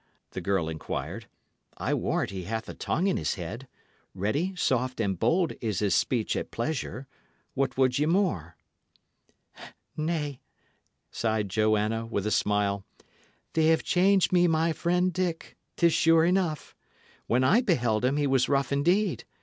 [0.31, 1.27] the girl inquired.
[1.77, 3.67] "I warrant he hath a tongue in his head;
[4.15, 7.05] ready, soft, and bold is his speech at pleasure.
[7.53, 8.57] What would ye more?"
[9.95, 10.41] "Nay,"
[11.11, 12.83] sighed Joanna, with a smile,
[13.53, 16.73] "they have changed me my friend Dick, 'tis sure enough.
[17.27, 19.23] When I beheld him, he was rough indeed.